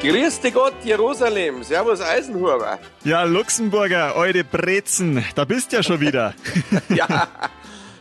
[0.00, 1.64] Grüß dich Gott, Jerusalem.
[1.64, 2.78] Servus Eisenhuber.
[3.02, 6.34] Ja, Luxemburger, eure Brezen, da bist ja schon wieder.
[6.88, 7.26] ja.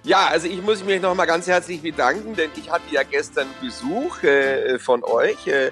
[0.03, 4.21] Ja, also ich muss mich nochmal ganz herzlich bedanken, denn ich hatte ja gestern Besuch
[4.21, 5.71] äh, von euch, äh,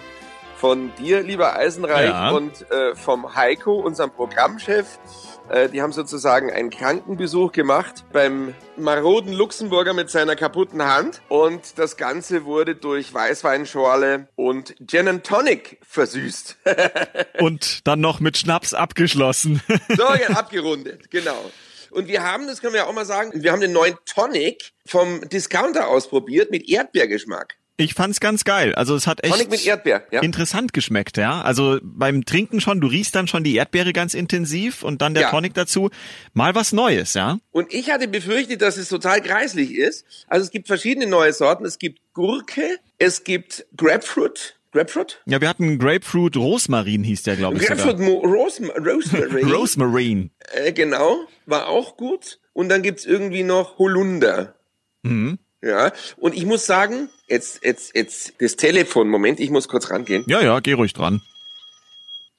[0.58, 2.32] von dir, lieber Eisenreich, ja.
[2.32, 5.00] und äh, vom Heiko, unserem Programmchef.
[5.50, 11.22] Äh, die haben sozusagen einen Krankenbesuch gemacht beim maroden Luxemburger mit seiner kaputten Hand.
[11.30, 16.58] Und das Ganze wurde durch Weißweinschorle und Gin and Tonic versüßt.
[17.40, 19.62] und dann noch mit Schnaps abgeschlossen.
[19.90, 21.52] so, ja, abgerundet, genau.
[21.92, 24.72] Und wir haben, das können wir ja auch mal sagen, wir haben den neuen Tonic
[24.86, 27.56] vom Discounter ausprobiert mit Erdbeergeschmack.
[27.78, 28.74] Ich fand's ganz geil.
[28.76, 30.22] Also es hat echt Tonic mit Erdbeer, ja.
[30.22, 31.42] interessant geschmeckt, ja.
[31.42, 35.24] Also beim Trinken schon, du riechst dann schon die Erdbeere ganz intensiv und dann der
[35.24, 35.30] ja.
[35.30, 35.90] Tonic dazu.
[36.34, 37.38] Mal was Neues, ja.
[37.52, 40.06] Und ich hatte befürchtet, dass es total kreislich ist.
[40.28, 41.66] Also es gibt verschiedene neue Sorten.
[41.66, 45.22] Es gibt Gurke, es gibt Grapefruit, Grapefruit?
[45.26, 47.66] Ja, wir hatten Grapefruit Rosmarin hieß der, glaube ich.
[47.66, 49.52] Grapefruit Rosm Rosmarin.
[49.52, 50.32] Rosmarin.
[50.54, 52.40] Äh, genau, war auch gut.
[52.54, 54.56] Und dann gibt's irgendwie noch Holunder.
[55.04, 55.40] Mhm.
[55.66, 60.24] Ja, und ich muss sagen, jetzt, jetzt, jetzt, das Telefon, Moment, ich muss kurz rangehen.
[60.28, 61.24] Ja, ja, geh ruhig dran.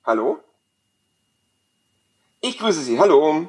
[0.04, 0.38] Hallo?
[2.40, 3.48] Ich grüße Sie, hallo.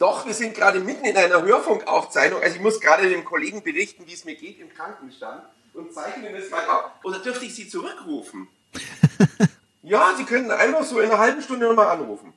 [0.00, 2.42] Doch, wir sind gerade mitten in einer Hörfunkaufzeichnung.
[2.42, 6.32] Also ich muss gerade dem Kollegen berichten, wie es mir geht im Krankenstand und zeichne
[6.32, 6.98] das mal ab.
[7.04, 8.48] Oder dürfte ich Sie zurückrufen?
[9.84, 12.32] ja, Sie können einfach so in einer halben Stunde nochmal anrufen.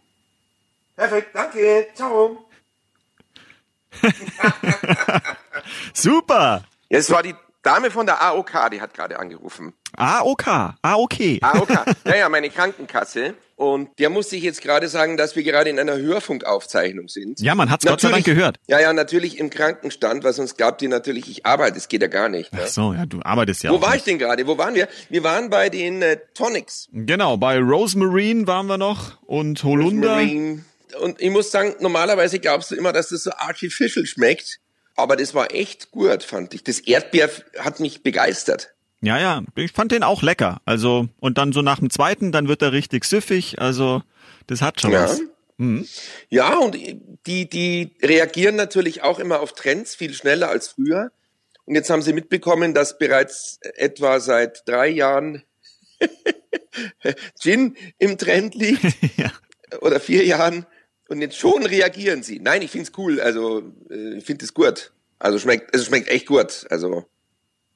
[0.95, 2.45] Perfekt, danke, ciao.
[5.95, 6.63] Super.
[6.89, 9.73] Ja, es war die Dame von der AOK, die hat gerade angerufen.
[9.97, 10.47] AOK,
[10.83, 11.13] AOK.
[11.41, 11.69] AOK,
[12.05, 13.33] ja, ja, meine Krankenkasse.
[13.55, 17.39] Und der muss sich jetzt gerade sagen, dass wir gerade in einer Hörfunkaufzeichnung sind.
[17.39, 18.57] Ja, man hat's Gott sei Dank gehört.
[18.67, 21.75] Ja, ja, natürlich im Krankenstand, weil sonst glaubt ihr natürlich, ich arbeite.
[21.75, 22.51] Das geht ja gar nicht.
[22.53, 22.59] Ne?
[22.63, 23.99] Ach so, ja, du arbeitest ja Wo war nicht.
[23.99, 24.45] ich denn gerade?
[24.45, 24.89] Wo waren wir?
[25.09, 26.89] Wir waren bei den äh, Tonics.
[26.91, 30.15] Genau, bei Rosemarine waren wir noch und Holunder.
[30.17, 30.65] Rosemarine.
[31.01, 34.59] Und ich muss sagen, normalerweise glaubst du immer, dass das so artificial schmeckt.
[34.95, 36.63] Aber das war echt gut, fand ich.
[36.63, 37.29] Das Erdbeer
[37.59, 38.73] hat mich begeistert.
[39.01, 40.61] Ja, ja, ich fand den auch lecker.
[40.65, 43.59] Also, und dann so nach dem zweiten, dann wird er richtig süffig.
[43.59, 44.01] Also,
[44.47, 45.03] das hat schon ja.
[45.03, 45.21] was.
[45.57, 45.87] Mhm.
[46.29, 46.75] Ja, und
[47.27, 51.11] die, die reagieren natürlich auch immer auf Trends viel schneller als früher.
[51.65, 55.43] Und jetzt haben sie mitbekommen, dass bereits etwa seit drei Jahren
[57.39, 58.83] Gin im Trend liegt.
[59.17, 59.31] ja.
[59.81, 60.65] Oder vier Jahren.
[61.07, 62.39] Und jetzt schon reagieren sie.
[62.39, 63.19] Nein, ich find's cool.
[63.19, 64.91] Also äh, ich finde es gut.
[65.19, 66.65] Also schmeckt, es schmeckt echt gut.
[66.69, 67.05] Also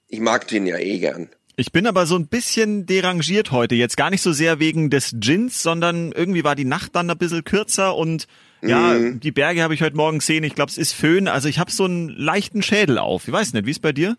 [0.07, 1.29] ich mag Gin ja eh gern.
[1.56, 3.75] Ich bin aber so ein bisschen derangiert heute.
[3.75, 7.17] Jetzt gar nicht so sehr wegen des Gins, sondern irgendwie war die Nacht dann ein
[7.17, 8.28] bisschen kürzer und
[8.62, 9.19] ja, mm.
[9.19, 10.44] die Berge habe ich heute Morgen gesehen.
[10.44, 11.28] Ich glaube, es ist Föhn.
[11.28, 13.28] Also ich habe so einen leichten Schädel auf.
[13.28, 14.17] Ich weiß nicht, wie ist bei dir?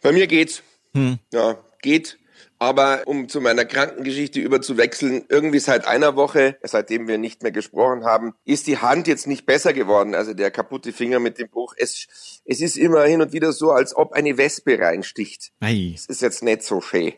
[0.00, 0.62] Bei mir geht's.
[0.94, 1.18] Hm.
[1.32, 2.18] Ja, geht.
[2.62, 8.04] Aber um zu meiner Krankengeschichte überzuwechseln, irgendwie seit einer Woche, seitdem wir nicht mehr gesprochen
[8.04, 10.14] haben, ist die Hand jetzt nicht besser geworden.
[10.14, 11.74] Also der kaputte Finger mit dem Bruch.
[11.76, 12.06] Es,
[12.44, 15.50] es ist immer hin und wieder so, als ob eine Wespe reinsticht.
[15.58, 15.90] Ei.
[15.92, 17.14] Es ist jetzt nicht so schön.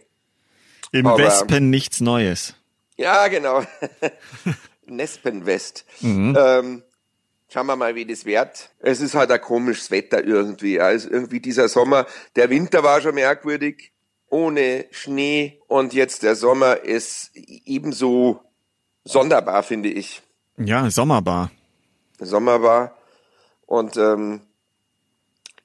[0.93, 2.55] Im Aber, Wespen nichts Neues.
[2.97, 3.65] Ja, genau.
[4.87, 5.85] Nespenwest.
[6.01, 6.39] Mhm.
[6.41, 6.83] Ähm,
[7.53, 8.71] schauen wir mal, wie das wird.
[8.79, 10.81] Es ist halt ein komisches Wetter irgendwie.
[10.81, 13.91] Also irgendwie dieser Sommer, der Winter war schon merkwürdig
[14.35, 18.41] ohne Schnee und jetzt der Sommer ist ebenso
[19.05, 20.23] sonderbar, finde ich.
[20.57, 21.53] Ja, sommerbar.
[22.19, 22.97] Sommerbar.
[23.67, 24.41] Und ähm,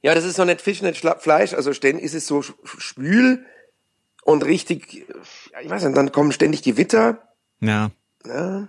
[0.04, 1.56] ja, das ist noch nicht Fisch, nicht Fleisch.
[1.56, 3.44] Also ständig ist es so schwül
[4.24, 5.08] und richtig,
[5.64, 7.28] ich weiß nicht, dann kommen ständig Gewitter.
[7.62, 7.90] Ja.
[8.28, 8.68] ja.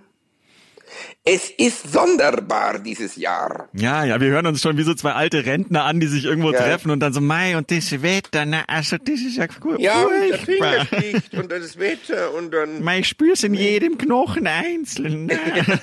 [1.23, 3.69] Es ist sonderbar dieses Jahr.
[3.73, 6.51] Ja, ja, wir hören uns schon wie so zwei alte Rentner an, die sich irgendwo
[6.51, 6.59] ja.
[6.59, 9.79] treffen und dann so, Mai und das Wetter, na, also das ist ja gut.
[9.79, 12.83] Ja, und der Finger sticht und das Wetter und dann.
[12.83, 15.31] Mai, ich spür's in jedem Knochen einzeln.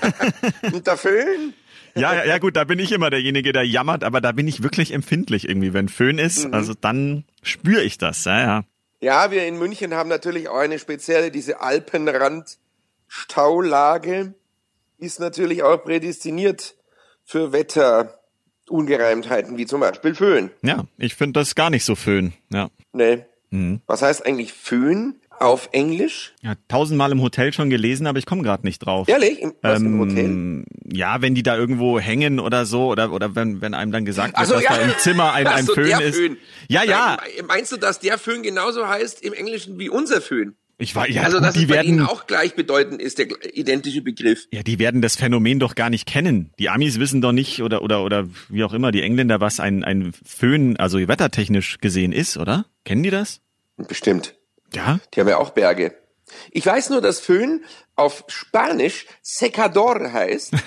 [0.72, 1.54] und der Föhn?
[1.94, 4.62] Ja, ja, ja, gut, da bin ich immer derjenige, der jammert, aber da bin ich
[4.62, 6.46] wirklich empfindlich irgendwie, wenn Föhn ist.
[6.46, 6.54] Mhm.
[6.54, 8.64] Also dann spüre ich das, ja, ja.
[9.00, 14.34] Ja, wir in München haben natürlich auch eine spezielle, diese Alpenrand-Staulage
[14.99, 16.77] ist natürlich auch prädestiniert
[17.25, 20.50] für Wetterungereimtheiten, wie zum Beispiel Föhn.
[20.62, 22.71] Ja, ich finde das gar nicht so Föhn, ja.
[22.93, 23.25] Nee.
[23.50, 23.81] Mhm.
[23.87, 25.21] Was heißt eigentlich Föhn?
[25.41, 26.35] auf Englisch?
[26.43, 29.09] Ja, tausendmal im Hotel schon gelesen, aber ich komme gerade nicht drauf.
[29.09, 29.41] Ehrlich?
[29.41, 30.65] Im, was, ähm, im Hotel?
[30.85, 34.37] Ja, wenn die da irgendwo hängen oder so, oder, oder wenn, wenn einem dann gesagt
[34.37, 34.77] wird, so, dass ja.
[34.77, 36.17] da im Zimmer ein, ein so, Föhn ist.
[36.17, 36.37] Föhn.
[36.69, 37.19] Ja, ja.
[37.47, 40.56] Meinst du, dass der Föhn genauso heißt im Englischen wie unser Föhn?
[40.80, 43.26] Ich war, ja, also, dass die es werden, Ihnen auch gleichbedeutend ist, der
[43.56, 44.46] identische Begriff.
[44.52, 46.52] Ja, die werden das Phänomen doch gar nicht kennen.
[46.60, 49.82] Die Amis wissen doch nicht, oder, oder, oder wie auch immer, die Engländer, was ein,
[49.82, 52.66] ein Föhn, also wettertechnisch gesehen ist, oder?
[52.84, 53.40] Kennen die das?
[53.76, 54.36] Bestimmt.
[54.72, 55.00] Ja?
[55.14, 55.96] Die haben ja auch Berge.
[56.52, 57.64] Ich weiß nur, dass Föhn
[57.96, 60.54] auf Spanisch Secador heißt.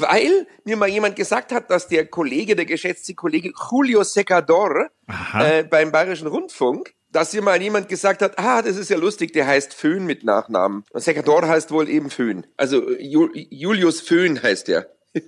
[0.00, 4.90] weil mir mal jemand gesagt hat, dass der Kollege, der geschätzte Kollege Julio Secador
[5.34, 9.32] äh, beim Bayerischen Rundfunk, dass hier mal jemand gesagt hat, ah, das ist ja lustig,
[9.32, 10.84] der heißt Föhn mit Nachnamen.
[10.90, 12.46] Und Secador heißt wohl eben Föhn.
[12.56, 14.90] Also Julius Föhn heißt der.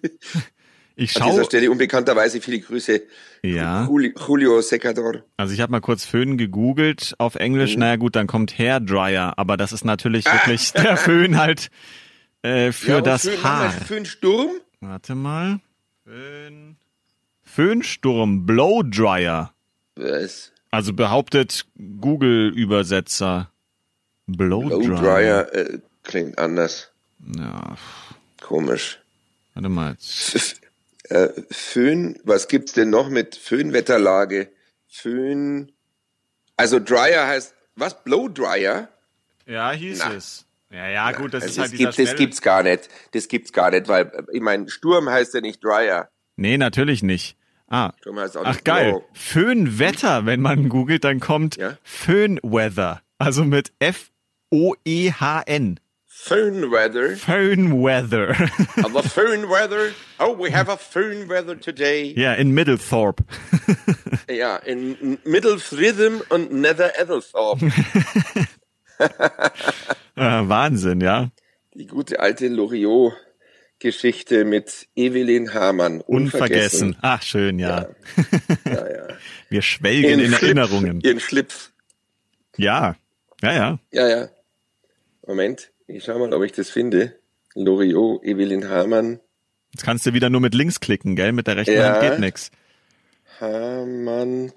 [0.96, 1.22] Ich schaue.
[1.22, 3.00] An dieser Stelle unbekannterweise viele Grüße.
[3.42, 3.88] Ja.
[3.88, 5.22] Julio Secador.
[5.38, 7.74] Also ich habe mal kurz Föhn gegoogelt auf Englisch.
[7.74, 7.80] Mhm.
[7.80, 10.34] Naja gut, dann kommt Hair Dryer, aber das ist natürlich ah.
[10.34, 11.70] wirklich der Föhn halt
[12.42, 13.70] äh, für ja, das Föhn, Haar.
[13.70, 14.50] Föhnsturm?
[14.80, 15.60] Warte mal.
[16.04, 16.76] Föhn.
[17.42, 19.54] Föhnsturm, Blow Dryer.
[19.96, 20.52] Was?
[20.70, 21.66] Also behauptet
[22.00, 23.50] Google-Übersetzer.
[24.26, 26.92] Blow, Blow Dryer, Dryer äh, klingt anders.
[27.36, 27.76] Ja.
[28.40, 29.00] Komisch.
[29.54, 29.96] Warte mal.
[31.08, 34.52] Äh, Föhn, was gibt's denn noch mit Föhnwetterlage?
[34.86, 35.72] Föhn,
[36.56, 38.04] also Dryer heißt, was?
[38.04, 38.88] Blow Dryer?
[39.44, 40.14] Ja, hieß Na.
[40.14, 40.46] es.
[40.70, 42.88] Ja, ja, gut, das Na, ist halt gibt, Das gibt's gar nicht.
[43.10, 46.08] Das gibt's gar nicht, weil, ich meine, Sturm heißt ja nicht Dryer.
[46.36, 47.36] Nee, natürlich nicht.
[47.70, 47.92] Ah.
[48.44, 49.02] Ach, geil.
[49.12, 51.76] Föhnwetter, wenn man googelt, dann kommt ja?
[51.84, 53.02] Föhnweather.
[53.18, 55.78] Also mit F-O-E-H-N.
[56.22, 57.16] Phone weather.
[57.16, 58.34] Phone weather.
[58.84, 59.92] Aber phone weather.
[60.18, 62.12] Oh, we have a phone weather today.
[62.14, 63.24] Ja, in Middlethorpe.
[64.28, 67.72] ja, in Middlefritham und Nether Edelthorpe.
[70.16, 71.30] ah, Wahnsinn, ja.
[71.74, 73.14] Die gute alte Loriot.
[73.80, 76.00] Geschichte mit Evelyn Hamann.
[76.02, 76.88] Unvergessen.
[76.88, 76.96] Unvergessen.
[77.00, 77.88] Ach, schön, ja.
[78.64, 78.90] Ja, ja.
[78.92, 79.08] ja.
[79.48, 81.00] Wir schwelgen in, in Erinnerungen.
[81.00, 81.72] Ihren Schlips.
[82.56, 82.96] Ja,
[83.42, 83.78] ja, ja.
[83.90, 84.28] Ja, ja.
[85.26, 85.72] Moment.
[85.86, 87.16] Ich schau mal, ob ich das finde.
[87.54, 89.20] Loriot, Evelyn Hamann.
[89.72, 91.32] Jetzt kannst du wieder nur mit links klicken, gell?
[91.32, 91.94] Mit der rechten ja.
[91.94, 92.50] Hand geht nix.
[93.40, 94.52] Hamann.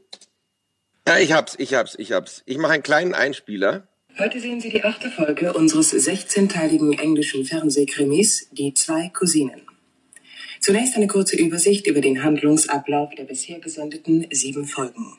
[1.07, 2.43] Ja, ich hab's, ich hab's, ich hab's.
[2.45, 3.87] Ich mache einen kleinen Einspieler.
[4.19, 9.61] Heute sehen Sie die achte Folge unseres 16-teiligen englischen Fernsehkrimis Die zwei Cousinen.
[10.59, 15.17] Zunächst eine kurze Übersicht über den Handlungsablauf der bisher gesendeten sieben Folgen.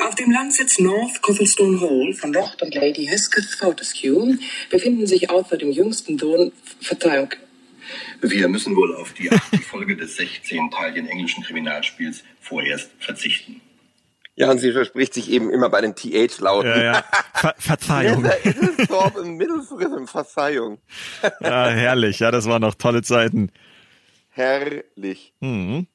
[0.00, 4.36] Auf dem Landsitz North Coffelstone Hall von Lord und Lady Hesketh Fortescue
[4.68, 6.50] befinden sich außer dem jüngsten Sohn,
[6.80, 7.30] Verzeihung.
[8.20, 13.60] Wir müssen wohl auf die achte Folge des 16-teiligen englischen Kriminalspiels vorerst verzichten.
[14.36, 16.68] Ja, und sie verspricht sich eben immer bei den TH-Lauten.
[16.70, 17.04] Ja, ja.
[17.32, 18.22] Ver Verzeihung.
[20.06, 20.78] Verzeihung.
[21.40, 22.20] ja, herrlich.
[22.20, 23.50] Ja, das waren noch tolle Zeiten.
[24.28, 25.32] Herrlich.
[25.40, 25.86] Mhm.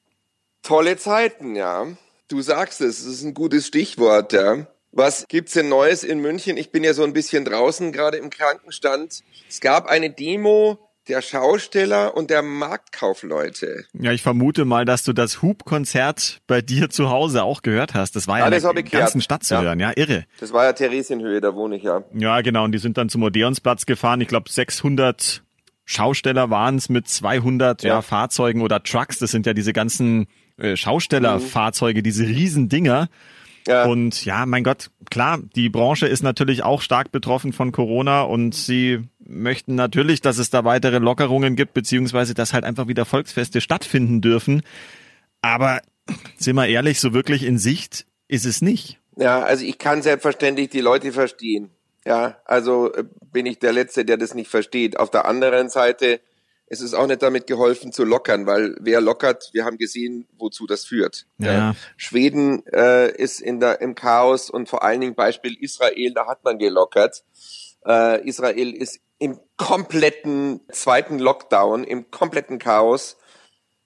[0.62, 1.86] Tolle Zeiten, ja.
[2.26, 4.66] Du sagst es, es ist ein gutes Stichwort, ja.
[4.90, 6.56] Was gibt's denn Neues in München?
[6.56, 9.22] Ich bin ja so ein bisschen draußen, gerade im Krankenstand.
[9.48, 13.84] Es gab eine Demo der Schausteller und der Marktkaufleute.
[13.92, 18.14] Ja, ich vermute mal, dass du das Hubkonzert bei dir zu Hause auch gehört hast.
[18.14, 19.62] Das war ja, ja in der ganzen Stadt zu ja.
[19.62, 20.24] hören, ja, irre.
[20.38, 22.04] Das war ja Theresienhöhe, da wohne ich ja.
[22.14, 24.20] Ja, genau, und die sind dann zum Odeonsplatz gefahren.
[24.20, 25.42] Ich glaube, 600
[25.84, 27.94] Schausteller waren es mit 200 ja.
[27.94, 28.02] ja.
[28.02, 29.18] Fahrzeugen oder Trucks.
[29.18, 32.04] Das sind ja diese ganzen äh, Schaustellerfahrzeuge, mhm.
[32.04, 33.08] diese Riesendinger.
[33.66, 33.84] Ja.
[33.84, 38.54] Und ja, mein Gott, klar, die Branche ist natürlich auch stark betroffen von Corona und
[38.54, 39.00] sie
[39.32, 44.20] möchten natürlich, dass es da weitere Lockerungen gibt, beziehungsweise dass halt einfach wieder Volksfeste stattfinden
[44.20, 44.62] dürfen.
[45.40, 45.80] Aber
[46.36, 48.98] sind wir ehrlich, so wirklich in Sicht ist es nicht.
[49.16, 51.70] Ja, also ich kann selbstverständlich die Leute verstehen.
[52.04, 54.98] Ja, also äh, bin ich der Letzte, der das nicht versteht.
[54.98, 56.20] Auf der anderen Seite
[56.72, 60.66] es ist auch nicht damit geholfen zu lockern, weil wer lockert, wir haben gesehen, wozu
[60.66, 61.26] das führt.
[61.36, 61.76] Ja.
[61.98, 66.44] Schweden äh, ist in der, im Chaos und vor allen Dingen Beispiel Israel, da hat
[66.44, 67.24] man gelockert.
[67.86, 73.16] Äh, Israel ist im kompletten zweiten Lockdown, im kompletten Chaos.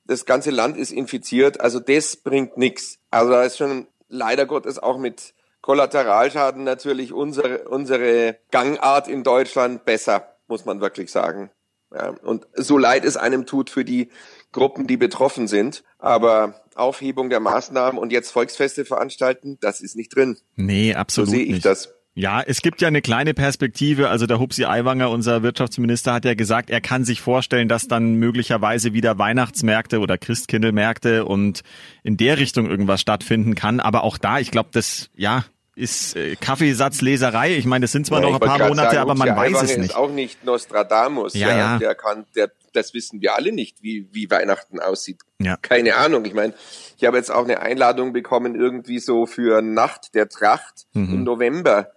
[0.07, 3.01] Das ganze Land ist infiziert, also das bringt nichts.
[3.11, 9.85] Also da ist schon leider Gottes auch mit Kollateralschaden natürlich unsere, unsere Gangart in Deutschland
[9.85, 11.51] besser, muss man wirklich sagen.
[11.95, 14.09] Ja, und so leid es einem tut für die
[14.53, 20.17] Gruppen, die betroffen sind, aber Aufhebung der Maßnahmen und jetzt Volksfeste veranstalten, das ist nicht
[20.17, 20.39] drin.
[20.55, 21.67] Nee, absolut so sehe ich nicht.
[21.67, 21.93] das.
[22.19, 24.09] Ja, es gibt ja eine kleine Perspektive.
[24.09, 28.15] Also der Hupsi Aiwanger, unser Wirtschaftsminister, hat ja gesagt, er kann sich vorstellen, dass dann
[28.15, 31.63] möglicherweise wieder Weihnachtsmärkte oder Christkindlmärkte und
[32.03, 33.81] in der Richtung irgendwas stattfinden kann.
[33.81, 35.45] Aber auch da, ich glaube, das, ja,
[35.75, 37.55] ist äh, Kaffeesatzleserei.
[37.55, 39.77] Ich meine, das sind zwar ja, noch ein paar Monate, sagen, aber man weiß es
[39.77, 39.91] nicht.
[39.91, 41.35] Ist auch nicht Nostradamus.
[41.35, 41.57] Ja, ja.
[41.57, 41.79] ja.
[41.79, 45.21] Der kann, der, das wissen wir alle nicht, wie, wie Weihnachten aussieht.
[45.39, 45.59] Ja.
[45.59, 46.25] Keine Ahnung.
[46.25, 46.55] Ich meine,
[46.97, 51.13] ich habe jetzt auch eine Einladung bekommen, irgendwie so für Nacht der Tracht mhm.
[51.13, 51.91] im November.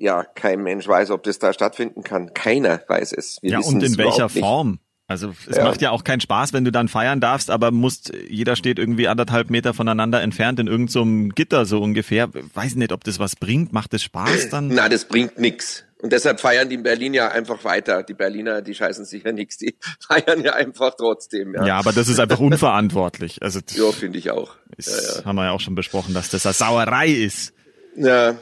[0.00, 2.32] Ja, kein Mensch weiß, ob das da stattfinden kann.
[2.32, 3.38] Keiner weiß es.
[3.42, 4.78] Wir ja, und in welcher Form?
[5.08, 5.64] Also es ja.
[5.64, 9.08] macht ja auch keinen Spaß, wenn du dann feiern darfst, aber musst, jeder steht irgendwie
[9.08, 12.28] anderthalb Meter voneinander entfernt in irgendeinem so Gitter so ungefähr.
[12.52, 13.72] Weiß nicht, ob das was bringt.
[13.72, 14.68] Macht das Spaß dann?
[14.68, 15.84] Na, das bringt nix.
[16.00, 18.02] Und deshalb feiern die in Berlin ja einfach weiter.
[18.02, 19.76] Die Berliner, die scheißen sich ja nichts, die
[20.06, 21.54] feiern ja einfach trotzdem.
[21.54, 23.42] Ja, ja aber das ist einfach unverantwortlich.
[23.42, 24.56] Also ja, finde ich auch.
[24.76, 25.24] Ist, ja, ja.
[25.24, 27.54] Haben wir ja auch schon besprochen, dass das eine Sauerei ist.
[27.96, 28.36] Ja,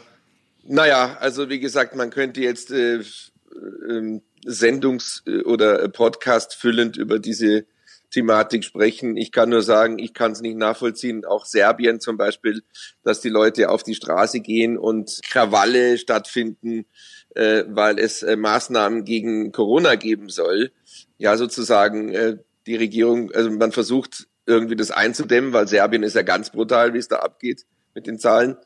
[0.69, 7.67] naja, also wie gesagt, man könnte jetzt äh, äh, Sendungs- oder Podcast füllend über diese
[8.11, 9.17] Thematik sprechen.
[9.17, 11.25] Ich kann nur sagen, ich kann es nicht nachvollziehen.
[11.25, 12.63] Auch Serbien zum Beispiel,
[13.03, 16.87] dass die Leute auf die Straße gehen und Krawalle stattfinden,
[17.35, 20.73] äh, weil es äh, Maßnahmen gegen Corona geben soll.
[21.19, 26.23] Ja, sozusagen äh, die Regierung, also man versucht irgendwie das einzudämmen, weil Serbien ist ja
[26.23, 28.57] ganz brutal, wie es da abgeht mit den Zahlen.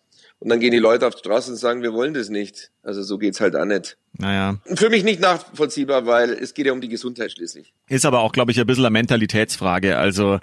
[0.41, 2.71] Und dann gehen die Leute auf die Straße und sagen, wir wollen das nicht.
[2.83, 3.99] Also so geht's halt auch nicht.
[4.15, 4.59] Naja.
[4.75, 7.75] Für mich nicht nachvollziehbar, weil es geht ja um die Gesundheit schließlich.
[7.89, 9.99] Ist aber auch, glaube ich, ein bisschen eine Mentalitätsfrage.
[9.99, 10.41] Also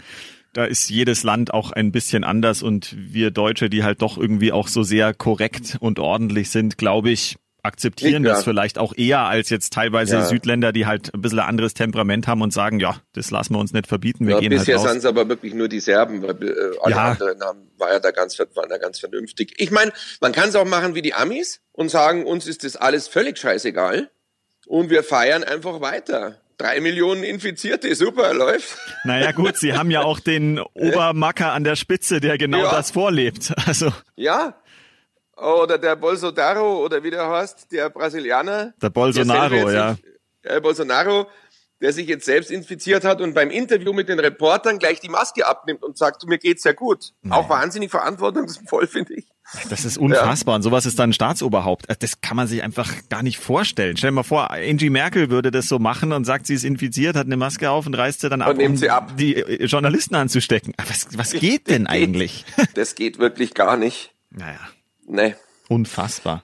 [0.54, 4.52] da ist jedes Land auch ein bisschen anders und wir Deutsche, die halt doch irgendwie
[4.52, 7.36] auch so sehr korrekt und ordentlich sind, glaube ich,
[7.68, 8.32] akzeptieren ja.
[8.32, 10.26] das vielleicht auch eher als jetzt teilweise ja.
[10.26, 13.60] Südländer, die halt ein bisschen ein anderes Temperament haben und sagen, ja, das lassen wir
[13.60, 16.24] uns nicht verbieten, wir ja, gehen bisher halt sind es aber wirklich nur die Serben,
[16.24, 19.54] weil äh, alle anderen haben, war ja da ganz, waren da ganz vernünftig.
[19.58, 22.76] Ich meine, man kann es auch machen wie die Amis und sagen, uns ist das
[22.76, 24.10] alles völlig scheißegal
[24.66, 26.38] und wir feiern einfach weiter.
[26.58, 28.78] Drei Millionen Infizierte, super, läuft.
[29.04, 33.54] Naja gut, sie haben ja auch den Obermacker an der Spitze, der genau das vorlebt.
[33.68, 34.56] Also ja,
[35.38, 38.74] oder der Bolsonaro oder wie der heißt, der Brasilianer.
[38.82, 39.96] Der Bolsonaro, ja.
[40.44, 41.28] Äh, Bolsonaro,
[41.82, 45.46] der sich jetzt selbst infiziert hat und beim Interview mit den Reportern gleich die Maske
[45.46, 47.14] abnimmt und sagt, mir geht's ja gut.
[47.22, 47.42] Naja.
[47.42, 49.26] Auch wahnsinnig verantwortungsvoll, finde ich.
[49.70, 50.54] Das ist unfassbar.
[50.54, 50.56] Ja.
[50.58, 51.86] Und sowas ist dann Staatsoberhaupt.
[52.00, 53.96] Das kann man sich einfach gar nicht vorstellen.
[53.96, 57.16] Stell dir mal vor, Angie Merkel würde das so machen und sagt, sie ist infiziert,
[57.16, 59.16] hat eine Maske auf und reißt sie dann ab, um sie ab.
[59.18, 60.74] die äh, Journalisten anzustecken.
[60.88, 62.44] Was, was geht denn eigentlich?
[62.74, 64.12] Das geht wirklich gar nicht.
[64.32, 64.60] Naja.
[65.08, 65.36] Nee.
[65.70, 66.44] Unfassbar.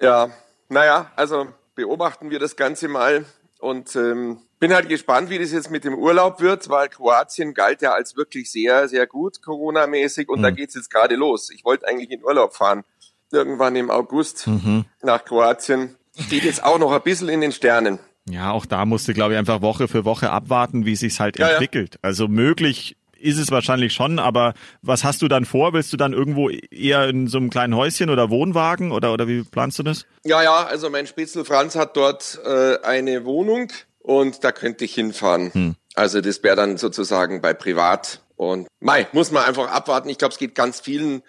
[0.00, 0.30] Ja,
[0.68, 3.24] naja, also beobachten wir das Ganze mal
[3.58, 7.82] und ähm, bin halt gespannt, wie das jetzt mit dem Urlaub wird, weil Kroatien galt
[7.82, 10.42] ja als wirklich sehr, sehr gut Corona-mäßig und mhm.
[10.44, 11.50] da geht's jetzt gerade los.
[11.50, 12.84] Ich wollte eigentlich in Urlaub fahren,
[13.32, 14.84] irgendwann im August mhm.
[15.02, 15.96] nach Kroatien.
[16.18, 17.98] Steht jetzt auch noch ein bisschen in den Sternen.
[18.28, 21.48] Ja, auch da musste, glaube ich, einfach Woche für Woche abwarten, wie sich's halt ja,
[21.48, 21.94] entwickelt.
[21.94, 22.00] Ja.
[22.02, 25.72] Also möglich ist es wahrscheinlich schon, aber was hast du dann vor?
[25.72, 29.42] Willst du dann irgendwo eher in so einem kleinen Häuschen oder Wohnwagen oder, oder wie
[29.42, 30.06] planst du das?
[30.24, 34.94] Ja, ja, also mein Spitzel Franz hat dort äh, eine Wohnung und da könnte ich
[34.94, 35.52] hinfahren.
[35.52, 35.74] Hm.
[35.94, 38.20] Also das wäre dann sozusagen bei Privat.
[38.36, 40.08] Und Mai, muss man einfach abwarten.
[40.08, 41.22] Ich glaube, es geht ganz vielen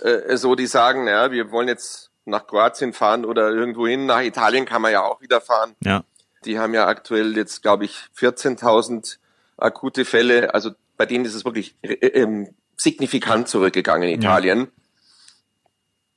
[0.00, 4.06] äh, so, die sagen, ja, wir wollen jetzt nach Kroatien fahren oder irgendwo hin.
[4.06, 5.74] Nach Italien kann man ja auch wieder fahren.
[5.82, 6.04] Ja.
[6.44, 9.16] Die haben ja aktuell jetzt, glaube ich, 14.000
[9.56, 10.54] akute Fälle.
[10.54, 14.58] Also bei denen ist es wirklich äh, ähm, signifikant zurückgegangen in Italien.
[14.58, 14.66] Ja.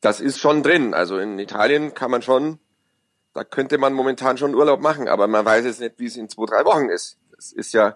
[0.02, 0.94] Das ist schon drin.
[0.94, 2.60] Also in Italien kann man schon,
[3.34, 6.28] da könnte man momentan schon Urlaub machen, aber man weiß jetzt nicht, wie es in
[6.28, 7.18] zwei, drei Wochen ist.
[7.34, 7.96] Das ist ja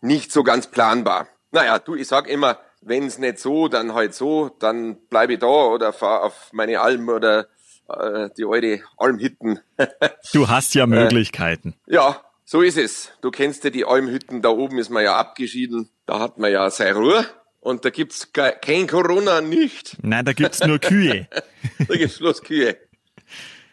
[0.00, 1.26] nicht so ganz planbar.
[1.50, 5.40] Naja, du, ich sag immer, wenn es nicht so, dann halt so, dann bleibe ich
[5.40, 7.48] da oder fahr auf meine Alm oder
[7.88, 9.58] äh, die alte Almhitten.
[10.32, 11.74] du hast ja Möglichkeiten.
[11.88, 13.12] Äh, ja, so ist es.
[13.20, 15.88] Du kennst ja die Almhütten, da oben ist man ja abgeschieden.
[16.04, 17.24] Da hat man ja seine Ruhe.
[17.60, 19.96] Und da gibt's kein Corona nicht.
[20.02, 21.28] Nein, da gibt's nur Kühe.
[21.88, 22.76] da gibt's bloß Kühe.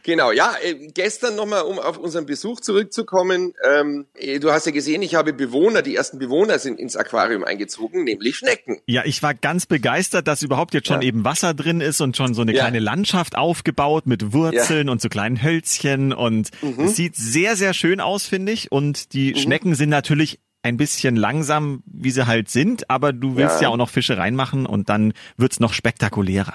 [0.08, 3.52] Genau, ja, äh, gestern nochmal, um auf unseren Besuch zurückzukommen.
[3.70, 7.44] Ähm, äh, du hast ja gesehen, ich habe Bewohner, die ersten Bewohner sind ins Aquarium
[7.44, 8.80] eingezogen, nämlich Schnecken.
[8.86, 11.10] Ja, ich war ganz begeistert, dass überhaupt jetzt schon ja.
[11.10, 12.62] eben Wasser drin ist und schon so eine ja.
[12.62, 14.94] kleine Landschaft aufgebaut mit Wurzeln ja.
[14.94, 16.86] und so kleinen Hölzchen und mhm.
[16.86, 18.72] es sieht sehr, sehr schön aus, finde ich.
[18.72, 19.38] Und die mhm.
[19.40, 23.78] Schnecken sind natürlich ein bisschen langsam, wie sie halt sind, aber du willst ja, auch
[23.78, 26.54] noch Fische reinmachen und dann wird's noch spektakulärer.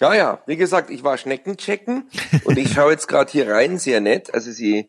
[0.00, 0.42] Ja, ja.
[0.46, 2.08] Wie gesagt, ich war Schnecken checken
[2.44, 4.32] und ich schaue jetzt gerade hier rein, sehr nett.
[4.32, 4.88] Also sie,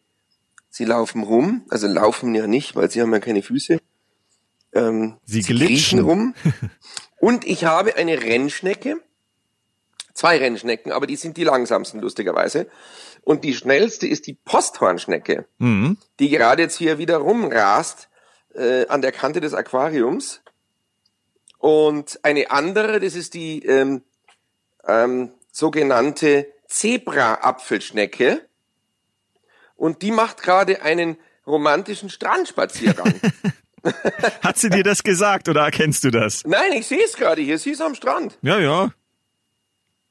[0.70, 3.80] sie laufen rum, also laufen ja nicht, weil sie haben ja keine Füße.
[4.74, 6.34] Ähm, sie, sie glitschen rum.
[7.20, 9.02] Und ich habe eine Rennschnecke,
[10.14, 12.68] zwei Rennschnecken, aber die sind die langsamsten, lustigerweise.
[13.24, 15.98] Und die schnellste ist die Posthornschnecke, mhm.
[16.20, 18.10] die gerade jetzt hier wieder rumrast
[18.56, 20.42] äh, an der Kante des Aquariums.
[21.60, 24.04] Und eine andere, das ist die ähm,
[24.88, 28.48] ähm, sogenannte Zebra-Apfelschnecke
[29.76, 33.20] und die macht gerade einen romantischen Strandspaziergang.
[34.42, 36.44] Hat sie dir das gesagt oder erkennst du das?
[36.46, 37.58] Nein, ich sehe es gerade hier.
[37.58, 38.38] Sie ist am Strand.
[38.42, 38.92] Ja, ja.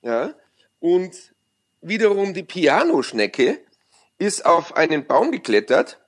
[0.03, 0.35] Ja.
[0.81, 1.15] Und
[1.81, 3.61] wiederum die Pianoschnecke
[4.19, 6.01] ist auf einen Baum geklettert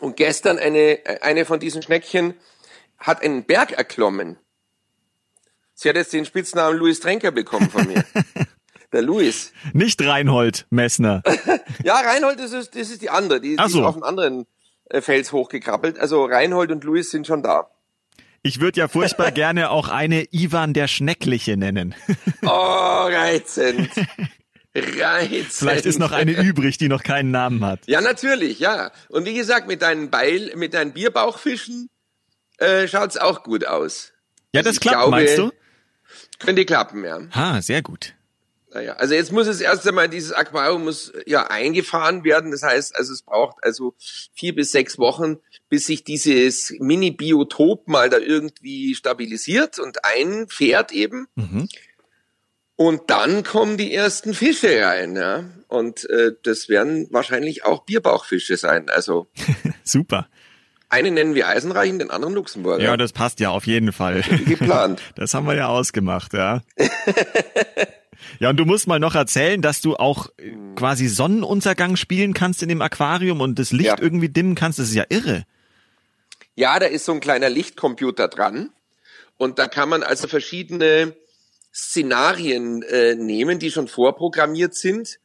[0.00, 2.34] und gestern eine, eine von diesen Schneckchen
[2.98, 4.38] hat einen Berg erklommen.
[5.74, 8.04] Sie hat jetzt den Spitznamen Louis Tränker bekommen von mir.
[8.92, 9.52] Der Louis.
[9.72, 11.22] Nicht Reinhold Messner.
[11.84, 13.40] ja, Reinhold, das ist, das ist die andere.
[13.40, 13.80] Die, die so.
[13.80, 14.46] ist auf einem anderen
[14.88, 15.98] äh, Fels hochgekrabbelt.
[15.98, 17.68] Also Reinhold und Louis sind schon da.
[18.44, 21.96] Ich würde ja furchtbar gerne auch eine Ivan der Schneckliche nennen.
[22.42, 23.90] oh, reizend.
[24.76, 25.52] Reizend.
[25.52, 27.80] Vielleicht ist noch eine übrig, die noch keinen Namen hat.
[27.86, 28.92] Ja, natürlich, ja.
[29.08, 31.90] Und wie gesagt, mit deinen Beil, mit deinen Bierbauchfischen
[32.58, 34.12] äh, schaut's auch gut aus.
[34.52, 35.50] Ja, das also klappt, glaube, meinst du?
[36.38, 37.20] Könnte klappen, ja.
[37.32, 38.14] Ah, sehr gut.
[38.74, 42.50] Naja, also jetzt muss es erst einmal, dieses Aquarium muss ja eingefahren werden.
[42.50, 43.94] Das heißt, also es braucht also
[44.34, 45.36] vier bis sechs Wochen,
[45.68, 51.28] bis sich dieses Mini-Biotop mal da irgendwie stabilisiert und einfährt eben.
[51.36, 51.68] Mhm.
[52.74, 55.44] Und dann kommen die ersten Fische rein, ja.
[55.68, 58.90] Und äh, das werden wahrscheinlich auch Bierbauchfische sein.
[58.90, 59.28] Also
[59.84, 60.28] super.
[60.88, 62.80] Einen nennen wir Eisenreich und den anderen Luxemburg.
[62.80, 64.22] Ja, das passt ja auf jeden Fall.
[64.46, 65.00] Geplant.
[65.16, 66.62] Das haben wir ja ausgemacht, ja.
[68.40, 72.62] Ja, und du musst mal noch erzählen, dass du auch äh, quasi Sonnenuntergang spielen kannst
[72.62, 74.00] in dem Aquarium und das Licht ja.
[74.00, 74.78] irgendwie dimmen kannst.
[74.78, 75.44] Das ist ja irre.
[76.54, 78.70] Ja, da ist so ein kleiner Lichtcomputer dran.
[79.36, 81.14] Und da kann man also verschiedene
[81.74, 85.18] Szenarien äh, nehmen, die schon vorprogrammiert sind.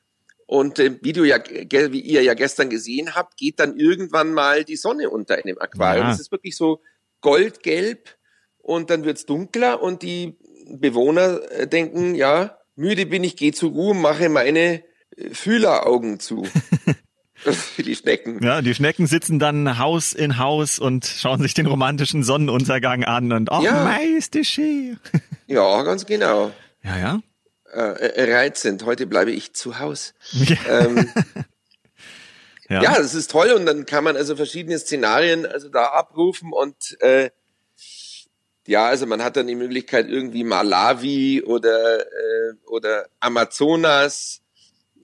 [0.49, 4.77] Und wie du ja, wie ihr ja gestern gesehen habt, geht dann irgendwann mal die
[4.77, 6.07] Sonne unter in dem Aquarium.
[6.07, 6.21] Es ja.
[6.21, 6.81] ist wirklich so
[7.21, 8.17] goldgelb
[8.57, 13.69] und dann wird's dunkler und die Bewohner äh, denken, ja, müde bin ich, gehe zur
[13.69, 14.81] Ruhe, mache meine
[15.15, 16.43] äh, Fühleraugen zu.
[17.35, 18.43] Für die Schnecken.
[18.43, 23.31] Ja, die Schnecken sitzen dann Haus in Haus und schauen sich den romantischen Sonnenuntergang an
[23.33, 23.83] und oh, ja.
[23.83, 24.41] Meister
[25.45, 26.51] Ja, ganz genau.
[26.81, 27.19] Ja, ja.
[27.71, 28.85] Äh, reizend.
[28.85, 30.13] Heute bleibe ich zu Haus.
[30.31, 30.57] Ja.
[30.67, 31.09] Ähm,
[32.69, 32.81] ja.
[32.81, 36.99] ja, das ist toll und dann kann man also verschiedene Szenarien also da abrufen und
[37.01, 37.29] äh,
[38.67, 44.41] ja, also man hat dann die Möglichkeit irgendwie Malawi oder äh, oder Amazonas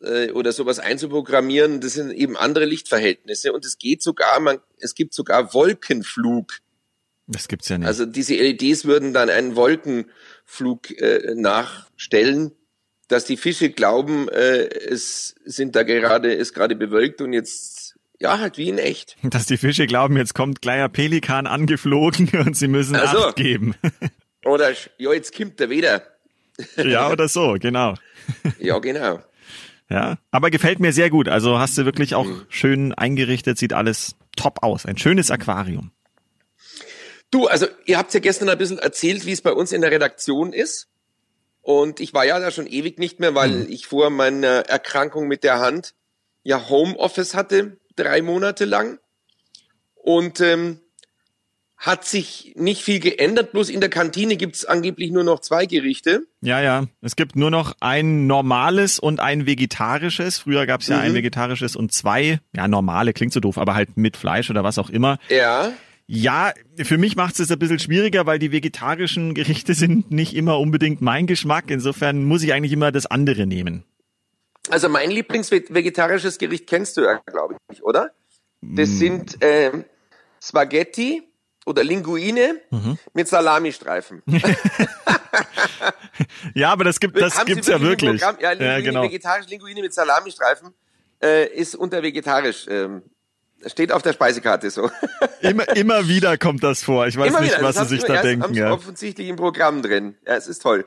[0.02, 1.82] äh, oder sowas einzuprogrammieren.
[1.82, 6.60] Das sind eben andere Lichtverhältnisse und es geht sogar, man es gibt sogar Wolkenflug.
[7.28, 7.88] Das gibt's ja nicht.
[7.88, 9.56] Also diese LEDs würden dann einen
[10.46, 12.52] Wolkenflug äh, nachstellen,
[13.08, 18.40] dass die Fische glauben, äh, es sind da gerade ist gerade bewölkt und jetzt ja,
[18.40, 19.18] halt wie in echt.
[19.24, 23.36] Dass die Fische glauben, jetzt kommt gleich ein Pelikan angeflogen und sie müssen also, Acht
[23.36, 23.76] geben.
[24.46, 26.04] Oder, ja, jetzt kommt er wieder.
[26.78, 27.96] Ja, oder so, genau.
[28.60, 29.20] Ja, genau.
[29.90, 31.28] Ja, aber gefällt mir sehr gut.
[31.28, 32.46] Also hast du wirklich auch mhm.
[32.48, 34.86] schön eingerichtet, sieht alles top aus.
[34.86, 35.92] Ein schönes Aquarium.
[37.36, 39.92] Du, also ihr habt ja gestern ein bisschen erzählt, wie es bei uns in der
[39.92, 40.88] Redaktion ist.
[41.62, 43.66] Und ich war ja da schon ewig nicht mehr, weil mhm.
[43.68, 45.96] ich vor meiner Erkrankung mit der Hand
[46.44, 49.00] ja Homeoffice hatte drei Monate lang.
[49.96, 50.80] Und ähm,
[51.76, 56.22] hat sich nicht viel geändert, bloß in der Kantine gibt's angeblich nur noch zwei Gerichte.
[56.40, 56.86] Ja, ja.
[57.02, 60.40] Es gibt nur noch ein normales und ein vegetarisches.
[60.40, 61.04] Früher gab's ja mhm.
[61.04, 64.80] ein vegetarisches und zwei, ja, normale, klingt so doof, aber halt mit Fleisch oder was
[64.80, 65.20] auch immer.
[65.28, 65.74] Ja.
[66.08, 70.60] Ja, für mich macht es ein bisschen schwieriger, weil die vegetarischen Gerichte sind nicht immer
[70.60, 71.66] unbedingt mein Geschmack.
[71.70, 73.84] Insofern muss ich eigentlich immer das andere nehmen.
[74.70, 78.12] Also mein Lieblingsvegetarisches Gericht kennst du ja, glaube ich, oder?
[78.62, 78.98] Das mm.
[78.98, 79.72] sind äh,
[80.42, 81.24] Spaghetti
[81.66, 82.98] oder Linguine mhm.
[83.14, 84.22] mit Salamistreifen.
[86.54, 88.22] ja, aber das gibt das gibt's ja wirklich.
[88.22, 89.04] Ja, Linguine, ja, genau.
[89.04, 90.74] vegetarische Linguine mit Salamistreifen
[91.22, 92.68] äh, ist unter vegetarisch.
[92.70, 93.02] Ähm,
[93.66, 94.90] steht auf der Speisekarte so.
[95.42, 97.08] immer, immer wieder kommt das vor.
[97.08, 97.64] Ich weiß immer nicht, wieder.
[97.64, 98.54] was sie sich da denken.
[98.54, 98.72] Ja.
[98.72, 100.16] offensichtlich im Programm drin.
[100.26, 100.86] Ja, es ist toll.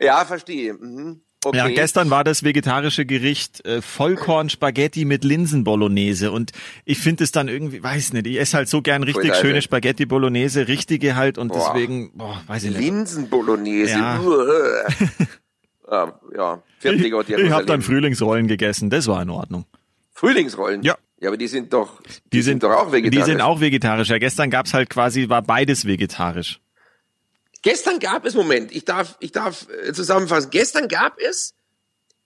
[0.00, 0.74] Ja, verstehe.
[0.74, 1.22] Mhm.
[1.44, 1.56] Okay.
[1.56, 6.52] Ja, gestern war das vegetarische Gericht äh, Vollkorn-Spaghetti mit Linsen-Bolognese und
[6.84, 10.68] ich finde es dann irgendwie, weiß nicht, ich esse halt so gern richtig schöne Spaghetti-Bolognese,
[10.68, 11.72] richtige halt und boah.
[11.74, 12.80] deswegen, boah, weiß ich nicht.
[12.80, 14.22] Linsen-Bolognese, ja.
[15.90, 16.62] ja, ja.
[16.80, 19.64] Ich, ich habe dann Frühlingsrollen gegessen, das war in Ordnung.
[20.12, 20.82] Frühlingsrollen?
[20.82, 20.96] Ja.
[21.22, 23.24] Ja, aber die sind doch, die, die sind, sind, doch auch vegetarisch.
[23.24, 24.08] Die sind auch vegetarisch.
[24.08, 26.60] Ja, gestern gab's halt quasi, war beides vegetarisch.
[27.62, 30.50] Gestern gab es, Moment, ich darf, ich darf äh, zusammenfassen.
[30.50, 31.54] Gestern gab es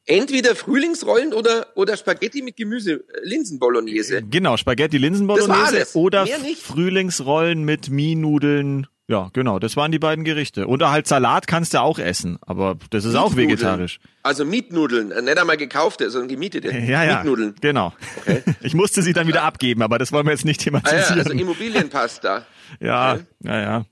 [0.07, 4.23] entweder Frühlingsrollen oder, oder Spaghetti mit Gemüse, äh, Linsenbolognese.
[4.23, 10.67] Genau, Spaghetti Linsenbolognese oder Frühlingsrollen mit Mienudeln Ja, genau, das waren die beiden Gerichte.
[10.67, 14.01] Und halt Salat kannst du auch essen, aber das ist auch vegetarisch.
[14.25, 16.71] Also Mietnudeln, äh, nicht einmal gekaufte, sondern gemietete.
[16.87, 17.17] Ja, ja.
[17.17, 17.55] Mietnudeln.
[17.61, 17.93] Genau.
[18.19, 18.43] Okay.
[18.63, 21.05] Ich musste sie dann wieder abgeben, aber das wollen wir jetzt nicht thematisieren.
[21.05, 22.47] Ah, ja, also Immobilienpasta.
[22.81, 23.25] ja, okay.
[23.45, 23.85] ja, ja.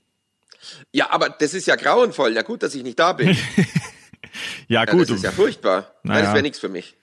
[0.91, 2.33] Ja, aber das ist ja grauenvoll.
[2.33, 3.37] Ja gut, dass ich nicht da bin.
[4.67, 4.99] ja, gut.
[4.99, 5.93] Ja, das ist ja furchtbar.
[6.03, 6.23] Naja.
[6.23, 6.95] Das wäre nichts für mich.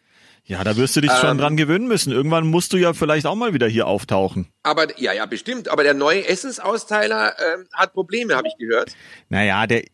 [0.44, 2.12] Ja, da wirst du dich ähm, schon dran gewöhnen müssen.
[2.12, 4.48] Irgendwann musst du ja vielleicht auch mal wieder hier auftauchen.
[4.62, 5.68] Aber ja, ja, bestimmt.
[5.68, 8.92] Aber der neue Essensausteiler äh, hat Probleme, habe ich gehört.
[9.28, 9.84] Naja, der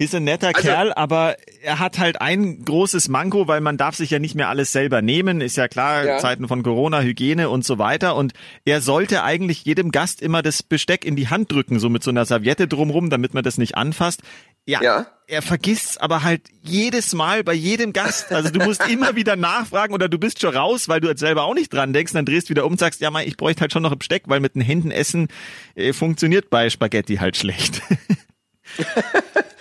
[0.00, 3.96] ist ein netter also, Kerl, aber er hat halt ein großes Manko, weil man darf
[3.96, 5.40] sich ja nicht mehr alles selber nehmen.
[5.40, 6.18] Ist ja klar, ja.
[6.18, 8.14] Zeiten von Corona, Hygiene und so weiter.
[8.14, 8.32] Und
[8.64, 12.10] er sollte eigentlich jedem Gast immer das Besteck in die Hand drücken, so mit so
[12.10, 14.22] einer Serviette drumrum, damit man das nicht anfasst.
[14.66, 15.06] Ja, ja.
[15.26, 18.30] er vergisst aber halt jedes Mal bei jedem Gast.
[18.30, 21.42] Also du musst immer wieder nachfragen oder du bist schon raus, weil du jetzt selber
[21.42, 22.12] auch nicht dran denkst.
[22.12, 24.24] Dann drehst wieder um und sagst, ja, mal, ich bräuchte halt schon noch ein Besteck,
[24.26, 25.26] weil mit den Händen essen
[25.74, 27.82] äh, funktioniert bei Spaghetti halt schlecht.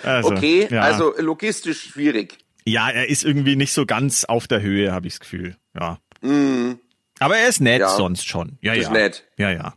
[0.07, 0.81] Also, okay, ja.
[0.81, 2.37] also logistisch schwierig.
[2.65, 5.55] Ja, er ist irgendwie nicht so ganz auf der Höhe, habe ich das Gefühl.
[5.79, 5.99] Ja.
[6.21, 6.79] Mm.
[7.19, 7.89] Aber er ist nett ja.
[7.89, 8.57] sonst schon.
[8.61, 8.91] Ja, ist ja.
[8.91, 9.23] nett.
[9.37, 9.73] Ja, ja.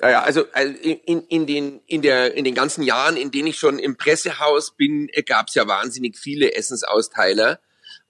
[0.00, 0.44] Ja, also
[0.82, 4.76] in, in, den, in, der, in den ganzen Jahren, in denen ich schon im Pressehaus
[4.76, 7.58] bin, gab es ja wahnsinnig viele Essensausteiler.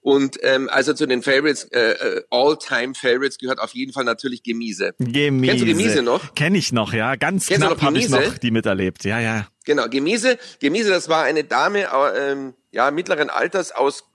[0.01, 4.93] Und ähm, also zu den Favorites, äh, äh, All-Time-Favorites gehört auf jeden Fall natürlich Gemiese.
[4.97, 5.51] Gemiese.
[5.51, 6.35] Kennst du Gemiese noch?
[6.35, 7.15] Kenn ich noch, ja.
[7.15, 9.03] Ganz Kennst knapp habe ich noch die miterlebt.
[9.03, 9.47] Ja, ja.
[9.65, 10.37] Genau, Gemiese.
[10.59, 14.05] Gemiese, das war eine Dame ähm, ja, mittleren Alters aus,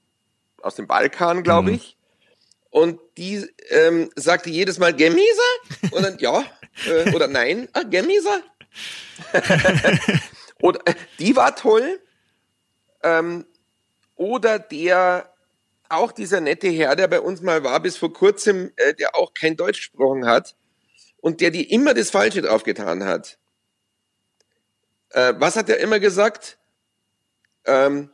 [0.63, 1.77] aus dem Balkan, glaube mhm.
[1.77, 1.97] ich.
[2.71, 5.23] Und die ähm, sagte jedes Mal Gemiese
[5.91, 6.45] und dann ja
[6.89, 8.43] äh, oder nein, ah, Gemiese.
[10.61, 12.01] oder äh, die war toll.
[13.03, 13.45] Ähm,
[14.17, 15.34] oder der
[15.97, 19.35] auch dieser nette Herr, der bei uns mal war bis vor kurzem, äh, der auch
[19.35, 20.57] kein Deutsch gesprochen hat
[21.21, 23.39] und der dir immer das Falsche draufgetan hat.
[25.11, 26.59] Äh, was hat er immer gesagt?
[27.67, 28.11] Ähm,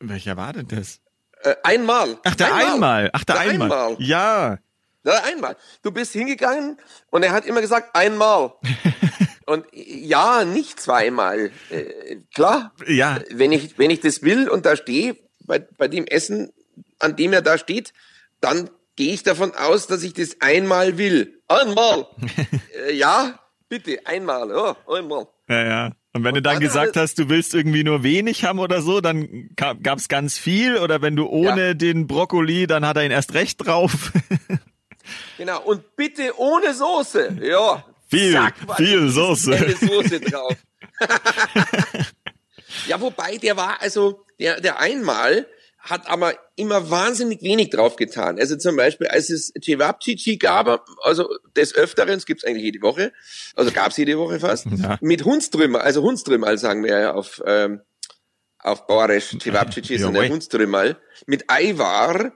[0.00, 1.00] Welcher war denn das?
[1.42, 2.18] Äh, einmal.
[2.24, 2.74] Ach, der einmal.
[2.74, 3.10] einmal.
[3.12, 3.72] Ach, der, der einmal.
[3.72, 3.96] einmal.
[3.98, 4.58] Ja.
[5.04, 5.56] Der einmal.
[5.82, 6.78] Du bist hingegangen
[7.10, 8.52] und er hat immer gesagt, einmal.
[9.46, 11.50] und ja, nicht zweimal.
[11.70, 12.74] Äh, klar.
[12.86, 13.20] Ja.
[13.30, 16.52] Wenn ich, wenn ich das will und da stehe, bei, bei dem Essen,
[16.98, 17.92] an dem er da steht,
[18.40, 21.40] dann gehe ich davon aus, dass ich das einmal will.
[21.46, 22.06] Einmal.
[22.88, 24.50] äh, ja, bitte, einmal.
[24.50, 25.28] Ja, einmal.
[25.48, 25.92] Ja, ja.
[26.12, 28.82] Und wenn und du dann, dann gesagt hast, du willst irgendwie nur wenig haben oder
[28.82, 30.78] so, dann gab es ganz viel.
[30.78, 31.74] Oder wenn du ohne ja.
[31.74, 34.12] den Brokkoli, dann hat er ihn erst recht drauf.
[35.38, 35.62] genau.
[35.62, 37.38] Und bitte ohne Soße.
[37.42, 37.84] Ja.
[38.08, 39.76] Viel, Sag, viel Soße.
[39.80, 40.56] Soße drauf.
[42.86, 45.46] ja, wobei der war also der der einmal
[45.78, 48.38] hat aber immer wahnsinnig wenig drauf getan.
[48.38, 53.12] Also zum Beispiel, als es Cevapcici gab, also des Öfteren, es gibt's eigentlich jede Woche,
[53.54, 54.98] also gab's jede Woche fast, ja.
[55.00, 57.80] mit Hundstrümmer, also Hundstrümmer sagen wir ja auf, ähm,
[58.58, 62.32] auf Bauerisch, Cevapcici ist eine Hundstrümmer, mit Eivar,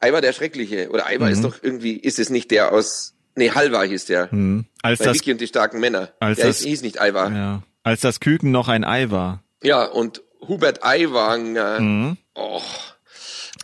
[0.00, 1.32] Eivar der Schreckliche, oder Eivar mhm.
[1.32, 4.66] ist doch irgendwie, ist es nicht der aus, nee, Halvar hieß der, mhm.
[4.82, 6.12] als das, Vicky und die starken Männer.
[6.18, 7.32] Als der das, hieß nicht Eivar.
[7.32, 7.62] Ja.
[7.84, 9.44] Als das Küken noch ein Ei war.
[9.62, 11.80] Ja, und Hubert Aiwanger.
[11.80, 12.16] Mhm.
[12.34, 12.62] Oh.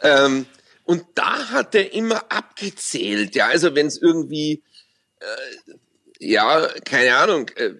[0.03, 0.47] Ähm,
[0.85, 4.63] und da hat er immer abgezählt, ja, also wenn es irgendwie,
[5.21, 5.73] äh,
[6.19, 7.71] ja, keine Ahnung, äh,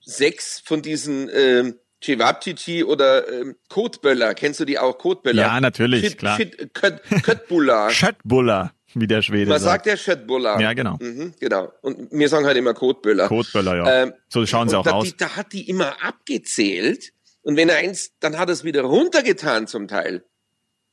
[0.00, 5.42] sechs von diesen äh, Cevapcici oder ähm, Kotböller, kennst du die auch, Kotböller?
[5.42, 6.36] Ja, natürlich, Shit, klar.
[6.36, 7.90] Shit, Köt, Köttbullar.
[8.94, 9.84] Wie der Schwede Man sagt.
[9.84, 10.60] sagt ja Schöttbuller.
[10.60, 10.96] Ja, genau.
[11.00, 11.72] Mhm, genau.
[11.80, 13.28] Und wir sagen halt immer Kotböller.
[13.28, 14.02] Kotböller, ja.
[14.02, 15.04] Ähm, so schauen sie auch da, aus.
[15.04, 18.82] Die, da hat die immer abgezählt und wenn er eins, dann hat er es wieder
[18.82, 20.24] runtergetan zum Teil.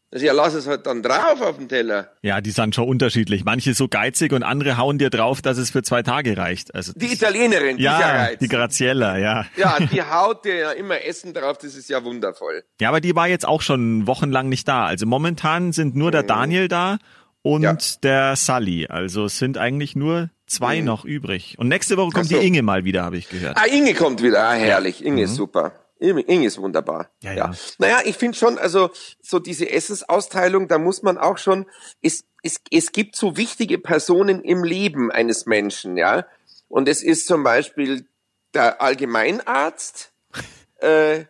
[0.09, 2.13] Also ja, lass es halt dann drauf auf dem Teller.
[2.21, 3.43] Ja, die sind schon unterschiedlich.
[3.43, 6.73] Manche so geizig und andere hauen dir drauf, dass es für zwei Tage reicht.
[6.73, 9.45] Also die Italienerin, die ja, die Graziella, ja.
[9.57, 11.57] Ja, die haut dir ja immer Essen drauf.
[11.57, 12.63] Das ist ja wundervoll.
[12.79, 14.85] Ja, aber die war jetzt auch schon wochenlang nicht da.
[14.85, 16.27] Also momentan sind nur der mhm.
[16.27, 16.99] Daniel da
[17.41, 17.77] und ja.
[18.01, 18.87] der Sally.
[18.87, 20.85] Also es sind eigentlich nur zwei mhm.
[20.85, 21.55] noch übrig.
[21.57, 22.39] Und nächste Woche kommt so.
[22.39, 23.57] die Inge mal wieder, habe ich gehört.
[23.57, 24.47] Ah, Inge kommt wieder.
[24.47, 25.03] Ah, herrlich.
[25.03, 25.23] Inge mhm.
[25.23, 25.73] ist super.
[25.99, 27.09] Ing ist wunderbar.
[27.21, 27.51] Ja, ja.
[27.51, 27.51] ja.
[27.77, 31.65] Naja, ich finde schon, also so diese Essensausteilung, da muss man auch schon,
[32.01, 36.25] es, es, es gibt so wichtige Personen im Leben eines Menschen, ja.
[36.69, 38.05] Und es ist zum Beispiel
[38.53, 40.11] der Allgemeinarzt,
[40.81, 41.25] äh,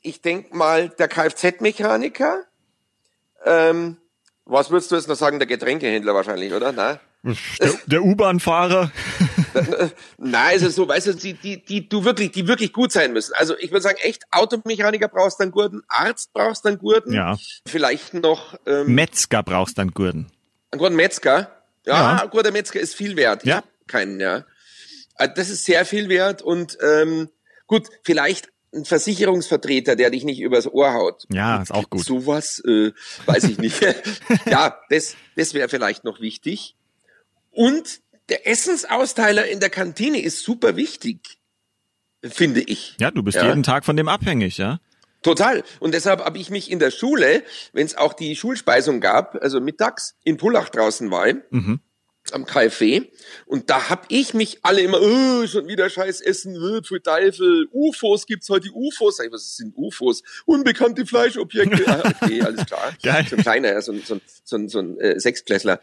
[0.00, 2.44] ich denk mal der Kfz-Mechaniker,
[3.44, 3.96] ähm,
[4.44, 6.72] was würdest du jetzt noch sagen, der Getränkehändler wahrscheinlich, oder?
[6.72, 7.00] Na?
[7.22, 8.90] Der, der U-Bahn-Fahrer.
[10.18, 13.32] Nein, also so, weißt du, die, die, die du wirklich, die wirklich gut sein müssen.
[13.34, 17.12] Also ich würde sagen, echt, Automechaniker brauchst dann Gurten, Arzt brauchst dann Gurten.
[17.12, 17.36] Ja.
[17.66, 20.26] Vielleicht noch ähm, Metzger brauchst dann Gurten.
[20.70, 21.50] Ein guter Metzger.
[21.86, 22.22] Ja, ja.
[22.22, 23.44] ein guter Metzger ist viel wert.
[23.44, 23.62] Ja.
[23.86, 24.44] keinen, ja.
[25.18, 27.28] Äh, das ist sehr viel wert und ähm,
[27.66, 31.24] Gut, vielleicht ein Versicherungsvertreter, der dich nicht übers Ohr haut.
[31.30, 32.04] Ja, ist auch gut.
[32.04, 32.92] Sowas, äh,
[33.26, 33.80] weiß ich nicht.
[34.46, 36.76] ja, das, das wäre vielleicht noch wichtig.
[37.50, 41.38] Und der Essensausteiler in der Kantine ist super wichtig,
[42.22, 42.96] finde ich.
[43.00, 43.46] Ja, du bist ja.
[43.46, 44.80] jeden Tag von dem abhängig, ja?
[45.22, 45.64] Total.
[45.80, 49.60] Und deshalb habe ich mich in der Schule, wenn es auch die Schulspeisung gab, also
[49.60, 51.80] mittags in Pullach draußen war, mhm
[52.32, 53.02] am KfW
[53.46, 57.68] und da hab ich mich alle immer oh, schon wieder scheiß Essen wird für Teufel
[57.70, 62.92] UFOs gibt's heute UFOs Sag ich, was sind UFOs unbekannte Fleischobjekte ah, okay alles klar
[63.02, 63.26] Geil.
[63.28, 65.80] so ein kleiner so ein so ein, so ein, so ein äh, Sechsklässler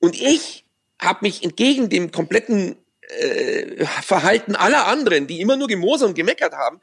[0.00, 0.66] und ich
[1.00, 2.76] habe mich entgegen dem kompletten
[3.20, 6.80] äh, Verhalten aller anderen die immer nur gemosert und gemeckert haben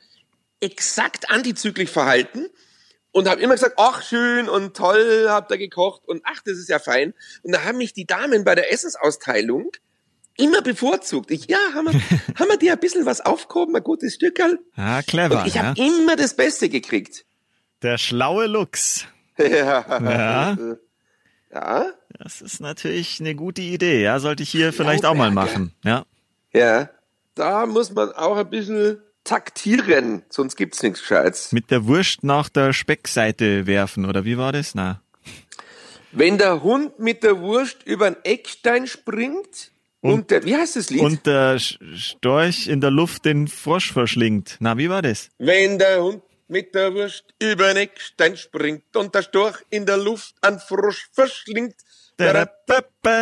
[0.60, 2.48] exakt antizyklisch verhalten
[3.12, 6.70] und habe immer gesagt, ach schön und toll, habt ihr gekocht und ach, das ist
[6.70, 7.14] ja fein.
[7.44, 9.72] Und da haben mich die Damen bei der Essensausteilung
[10.38, 11.32] immer bevorzugt.
[11.32, 11.94] Ich, ja, haben wir,
[12.40, 14.60] haben wir dir ein bisschen was aufgehoben, ein gutes Stückerl.
[14.76, 15.42] Ah, clever.
[15.42, 15.88] Und ich habe ja.
[15.88, 17.26] immer das Beste gekriegt.
[17.82, 19.06] Der schlaue Lux.
[19.38, 19.86] ja.
[20.02, 20.58] ja.
[21.54, 21.86] Ja.
[22.20, 24.02] Das ist natürlich eine gute Idee.
[24.02, 25.74] Ja, sollte ich hier vielleicht auch mal machen.
[25.84, 26.06] Ja.
[26.54, 26.90] Ja.
[27.36, 31.52] Da muss man auch ein bisschen taktieren, sonst gibt's nichts Gescheites.
[31.52, 34.74] Mit der Wurst nach der Speckseite werfen, oder wie war das?
[34.74, 35.02] Na.
[36.12, 40.78] Wenn der Hund mit der Wurst über den Eckstein springt und, und der, wie heißt
[40.78, 41.02] das Lied?
[41.02, 44.58] Und der Storch in der Luft den Frosch verschlingt.
[44.60, 45.30] Na, wie war das?
[45.38, 49.98] Wenn der Hund mit der Wurst über den Eckstein springt und der Storch in der
[49.98, 51.76] Luft einen Frosch verschlingt.
[52.20, 52.34] Ja,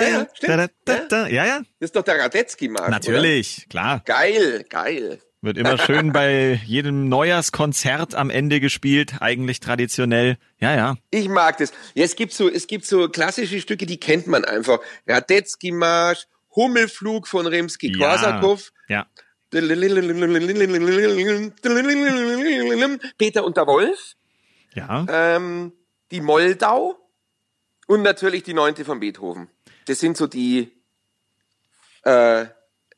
[0.08, 1.58] ja, ja, ja.
[1.80, 2.90] Das ist doch der Radetzky-Markt.
[2.90, 3.70] Natürlich, oder?
[3.70, 4.02] klar.
[4.06, 5.20] Geil, geil.
[5.42, 10.38] Wird immer schön bei jedem Neujahrskonzert am Ende gespielt, eigentlich traditionell.
[10.60, 10.96] Ja, ja.
[11.12, 11.72] Ich mag das.
[11.94, 14.80] Ja, es gibt so, es gibt so klassische Stücke, die kennt man einfach.
[15.06, 18.72] Radetzky Marsch, Hummelflug von Rimsky-Korsakow.
[18.88, 18.96] Ja.
[18.96, 19.06] ja.
[23.20, 24.16] Peter und der Wolf.
[24.74, 25.06] Ja.
[25.08, 25.74] Ähm,
[26.10, 27.05] die Moldau
[27.88, 29.48] und natürlich die neunte von Beethoven.
[29.86, 30.72] Das sind so die
[32.04, 32.46] äh,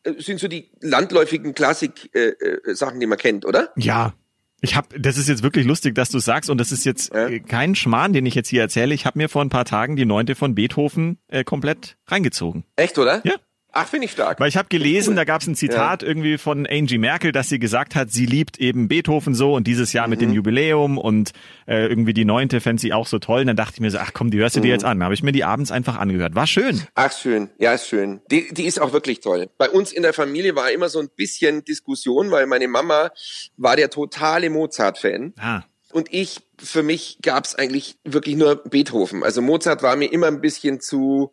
[0.07, 3.71] äh, sind so die landläufigen Klassik-Sachen, äh, äh die man kennt, oder?
[3.75, 4.13] Ja.
[4.59, 7.29] Ich habe, das ist jetzt wirklich lustig, dass du sagst, und das ist jetzt ja.
[7.39, 8.95] kein Schmarrn, den ich jetzt hier erzähle.
[8.95, 12.63] Ich habe mir vor ein paar Tagen die neunte von Beethoven äh, komplett reingezogen.
[12.75, 13.21] Echt, oder?
[13.23, 13.35] Ja.
[13.73, 14.39] Ach, finde ich stark.
[14.39, 16.07] Weil ich habe gelesen, da gab es ein Zitat ja.
[16.07, 19.93] irgendwie von Angie Merkel, dass sie gesagt hat, sie liebt eben Beethoven so und dieses
[19.93, 20.11] Jahr mhm.
[20.11, 20.35] mit dem mhm.
[20.35, 21.31] Jubiläum und
[21.67, 23.41] äh, irgendwie die neunte fände sie auch so toll.
[23.41, 24.63] Und dann dachte ich mir so, ach komm, die hörst du mhm.
[24.63, 25.03] dir jetzt an.
[25.03, 26.33] Habe ich mir die abends einfach angehört.
[26.33, 26.81] War schön.
[26.95, 28.21] Ach schön, ja ist schön.
[28.31, 29.49] Die, die ist auch wirklich toll.
[29.57, 33.11] Bei uns in der Familie war immer so ein bisschen Diskussion, weil meine Mama
[33.57, 35.33] war der totale Mozart-Fan.
[35.37, 35.63] Ah.
[35.91, 39.23] Und ich, für mich gab es eigentlich wirklich nur Beethoven.
[39.23, 41.31] Also Mozart war mir immer ein bisschen zu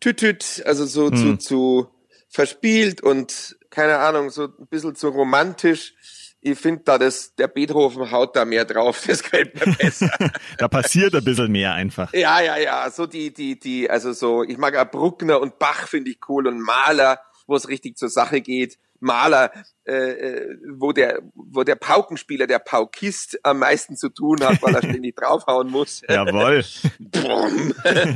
[0.00, 1.16] tütüt, also so hm.
[1.16, 1.88] zu, zu
[2.28, 5.94] verspielt und keine Ahnung, so ein bisschen zu romantisch.
[6.42, 10.10] Ich finde da, das, der Beethoven haut da mehr drauf, das gefällt mir besser.
[10.58, 12.12] da passiert ein bisschen mehr einfach.
[12.14, 15.86] Ja, ja, ja, so die, die, die, also so, ich mag auch Bruckner und Bach
[15.86, 18.78] finde ich cool und Maler, wo es richtig zur Sache geht.
[19.02, 19.50] Maler,
[19.86, 24.74] äh, äh wo der, wo der Paukenspieler, der Paukist am meisten zu tun hat, weil
[24.74, 26.02] er ständig draufhauen muss.
[26.06, 26.64] Jawohl.
[26.98, 27.74] Brumm.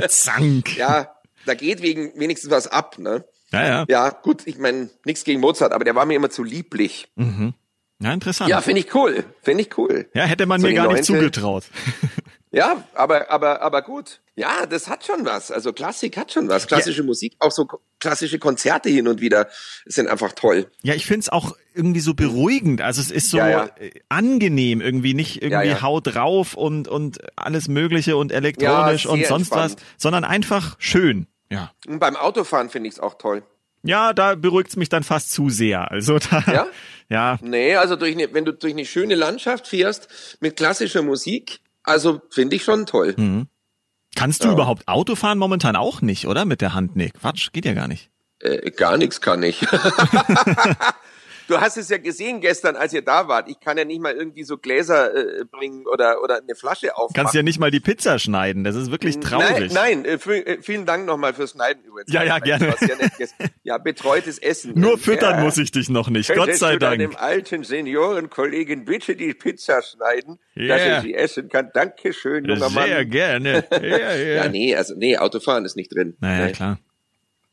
[0.09, 0.77] Zank.
[0.77, 1.14] Ja,
[1.47, 3.25] da geht wegen wenigstens was ab, ne?
[3.53, 3.85] Ja, ja.
[3.89, 7.09] Ja, gut, ich meine, nichts gegen Mozart, aber der war mir immer zu lieblich.
[7.15, 7.55] Mhm.
[8.01, 8.51] Ja, interessant.
[8.51, 9.25] Ja, finde ich cool.
[9.43, 10.09] Finde ich cool.
[10.15, 11.65] Ja, hätte man so mir gar nicht zugetraut.
[12.55, 14.21] Ja, aber, aber, aber gut.
[14.37, 15.51] Ja, das hat schon was.
[15.51, 16.69] Also Klassik hat schon was.
[16.69, 17.07] Klassische ja.
[17.07, 17.67] Musik, auch so
[17.99, 19.49] klassische Konzerte hin und wieder
[19.87, 20.71] sind einfach toll.
[20.83, 22.81] Ja, ich find's auch irgendwie so beruhigend.
[22.81, 23.71] Also es ist so ja, ja.
[24.09, 29.51] angenehm irgendwie, nicht irgendwie ja, Haut drauf und, und alles Mögliche und elektronisch und sonst
[29.51, 29.77] entspannt.
[29.77, 31.27] was, sondern einfach schön.
[31.51, 31.73] Ja.
[31.87, 33.43] Und beim Autofahren finde ich es auch toll.
[33.83, 35.91] Ja, da beruhigt's mich dann fast zu sehr.
[35.91, 36.67] Also da, ja?
[37.11, 37.39] ja.
[37.43, 42.23] Nee, also durch eine, wenn du durch eine schöne Landschaft fährst mit klassischer Musik, also
[42.31, 43.15] finde ich schon toll.
[43.17, 43.47] Mhm.
[44.17, 44.55] Kannst du ja.
[44.55, 46.45] überhaupt Auto fahren momentan auch nicht, oder?
[46.45, 46.97] Mit der Hand?
[46.97, 48.11] Nee, Quatsch, geht ja gar nicht.
[48.39, 49.61] Äh, gar nichts kann ich.
[51.49, 53.49] Du hast es ja gesehen gestern, als ihr da wart.
[53.49, 57.15] Ich kann ja nicht mal irgendwie so Gläser äh, bringen oder oder eine Flasche aufmachen.
[57.15, 58.65] Kannst ja nicht mal die Pizza schneiden.
[58.65, 59.73] Das ist wirklich traurig.
[59.73, 60.05] Nein, nein.
[60.05, 62.13] Äh, äh, vielen Dank nochmal fürs Schneiden übrigens.
[62.13, 62.75] Ja, ja, gerne.
[62.81, 63.27] Ja,
[63.63, 64.73] ja, betreutes Essen.
[64.75, 65.45] Nur füttern ja.
[65.45, 66.35] muss ich dich noch nicht.
[66.35, 66.99] Gott sei du Dank.
[66.99, 70.69] dem alten Seniorenkollegen bitte die Pizza schneiden, yeah.
[70.77, 71.71] dass ich sie essen kann.
[71.75, 72.89] Dankeschön, junger Sehr Mann.
[72.89, 73.65] Sehr gerne.
[73.85, 74.15] Ja, ja.
[74.15, 76.17] ja, nee, also nee, Autofahren ist nicht drin.
[76.21, 76.53] Naja, nee.
[76.53, 76.79] klar.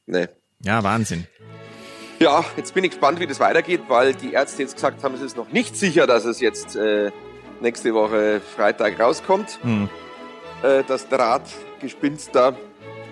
[0.06, 0.28] Nee.
[0.64, 1.28] Ja, Wahnsinn.
[2.22, 5.22] Ja, jetzt bin ich gespannt, wie das weitergeht, weil die Ärzte jetzt gesagt haben, es
[5.22, 7.10] ist noch nicht sicher, dass es jetzt äh,
[7.62, 9.58] nächste Woche Freitag rauskommt.
[9.64, 9.90] Hm.
[10.62, 12.56] Äh, das Drahtgespinst da.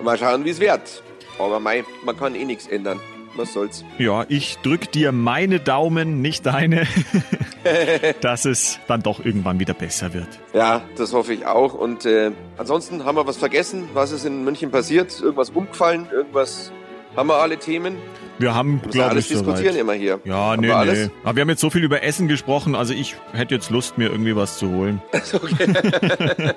[0.04, 1.02] Mal schauen, wie es wird.
[1.40, 3.00] Aber mei, man kann eh nichts ändern.
[3.36, 3.84] was soll's.
[3.98, 6.86] Ja, ich drück dir meine Daumen, nicht deine,
[8.22, 10.28] dass es dann doch irgendwann wieder besser wird.
[10.54, 11.74] Ja, das hoffe ich auch.
[11.74, 13.90] Und äh, ansonsten haben wir was vergessen.
[13.96, 15.20] Was ist in München passiert?
[15.20, 16.08] Irgendwas umgefallen?
[16.12, 16.72] Irgendwas?
[17.16, 17.98] Haben wir alle Themen?
[18.38, 19.82] Wir haben, glaube alles ich, diskutieren soweit.
[19.82, 20.20] immer hier.
[20.24, 21.08] Ja, Haben nee, wir alles?
[21.08, 21.12] nee.
[21.24, 24.10] Aber wir haben jetzt so viel über Essen gesprochen, also ich hätte jetzt Lust, mir
[24.10, 25.02] irgendwie was zu holen.
[25.34, 26.54] Okay.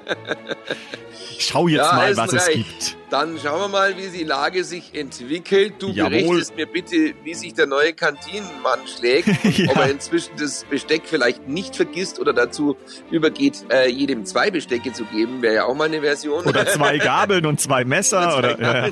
[1.39, 2.55] Ich schau jetzt Ja, mal, was es Eisenreich.
[2.69, 2.97] gibt.
[3.13, 5.75] Dann schauen wir mal, wie die Lage sich entwickelt.
[5.81, 6.11] Du Jawohl.
[6.13, 9.29] berichtest mir bitte, wie sich der neue Kantinenmann schlägt.
[9.53, 9.71] Ja.
[9.71, 12.77] Ob er inzwischen das Besteck vielleicht nicht vergisst oder dazu
[13.11, 16.47] übergeht, äh, jedem zwei Bestecke zu geben, wäre ja auch mal eine Version.
[16.47, 18.39] Oder zwei Gabeln und zwei Messer.
[18.39, 18.89] oder, ja.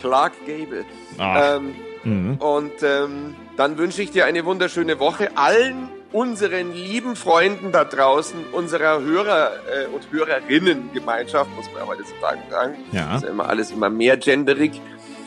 [0.00, 0.84] Clark Gable.
[1.20, 2.34] Ähm, mhm.
[2.38, 5.36] und ähm, dann wünsche ich dir eine wunderschöne Woche.
[5.36, 12.38] Allen unseren lieben Freunden da draußen, unserer Hörer äh, und Hörerinnen-Gemeinschaft, muss man ja heutzutage
[12.50, 12.74] sagen.
[12.92, 13.16] Ja.
[13.16, 14.80] ist ja immer alles immer mehr genderig.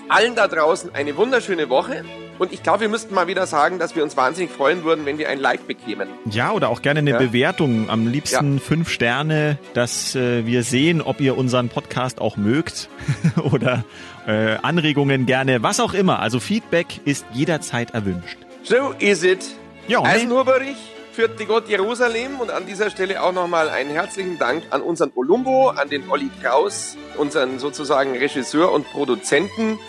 [0.09, 2.03] Allen da draußen eine wunderschöne Woche.
[2.37, 5.17] Und ich glaube, wir müssten mal wieder sagen, dass wir uns wahnsinnig freuen würden, wenn
[5.19, 6.09] wir ein Like bekämen.
[6.25, 7.17] Ja, oder auch gerne eine Ja.
[7.19, 7.89] Bewertung.
[7.89, 12.89] Am liebsten fünf Sterne, dass äh, wir sehen, ob ihr unseren Podcast auch mögt.
[13.51, 13.85] oder
[14.27, 16.19] äh, Anregungen gerne, was auch immer.
[16.19, 18.37] Also Feedback ist jederzeit erwünscht.
[18.63, 19.45] So is it.
[19.91, 20.03] Ja?
[20.03, 20.77] Eisenhuberich
[21.11, 25.11] führt die Gott Jerusalem und an dieser Stelle auch nochmal einen herzlichen Dank an unseren
[25.15, 29.79] Olumbo, an den Olli Kraus, unseren sozusagen Regisseur und Produzenten,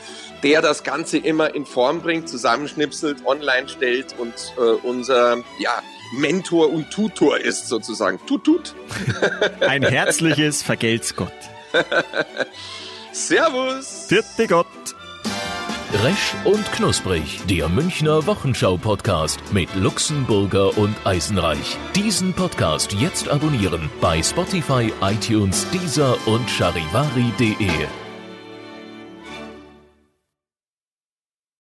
[0.42, 5.80] der das Ganze immer in Form bringt, zusammenschnipselt, online stellt und äh, unser ja,
[6.16, 8.18] Mentor und Tutor ist sozusagen.
[8.26, 8.74] Tut, tut.
[9.60, 11.30] Ein herzliches Vergelt's Gott.
[13.12, 14.06] Servus.
[14.08, 14.66] Vierte Gott.
[15.94, 21.76] Resch und Knusprig, der Münchner Wochenschau-Podcast mit Luxemburger und Eisenreich.
[21.94, 28.01] Diesen Podcast jetzt abonnieren bei Spotify, iTunes, Deezer und charivari.de.